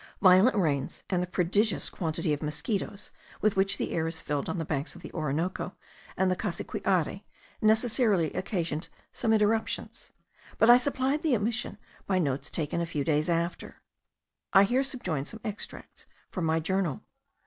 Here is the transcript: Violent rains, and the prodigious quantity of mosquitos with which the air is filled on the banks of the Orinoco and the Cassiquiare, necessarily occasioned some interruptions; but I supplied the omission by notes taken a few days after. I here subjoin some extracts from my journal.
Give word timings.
Violent 0.19 0.55
rains, 0.55 1.03
and 1.11 1.21
the 1.21 1.27
prodigious 1.27 1.91
quantity 1.91 2.33
of 2.33 2.41
mosquitos 2.41 3.11
with 3.39 3.55
which 3.55 3.77
the 3.77 3.91
air 3.91 4.07
is 4.07 4.19
filled 4.19 4.49
on 4.49 4.57
the 4.57 4.65
banks 4.65 4.95
of 4.95 5.03
the 5.03 5.13
Orinoco 5.13 5.75
and 6.17 6.31
the 6.31 6.35
Cassiquiare, 6.35 7.21
necessarily 7.61 8.33
occasioned 8.33 8.89
some 9.11 9.31
interruptions; 9.31 10.11
but 10.57 10.71
I 10.71 10.77
supplied 10.77 11.21
the 11.21 11.35
omission 11.35 11.77
by 12.07 12.17
notes 12.17 12.49
taken 12.49 12.81
a 12.81 12.87
few 12.87 13.03
days 13.03 13.29
after. 13.29 13.83
I 14.53 14.63
here 14.63 14.83
subjoin 14.83 15.25
some 15.25 15.39
extracts 15.43 16.07
from 16.31 16.45
my 16.45 16.59
journal. 16.59 17.01